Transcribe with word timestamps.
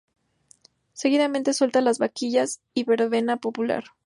Seguidamente 0.93 1.53
suelta 1.53 1.79
de 1.79 1.93
vaquillas 1.99 2.59
y 2.73 2.85
verbena 2.85 3.37
popular. 3.37 3.83